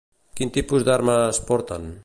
Quin 0.39 0.53
tipus 0.55 0.87
d'armes 0.87 1.43
porten? 1.51 1.91